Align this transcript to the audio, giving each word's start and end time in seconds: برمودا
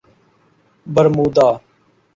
برمودا 0.93 1.49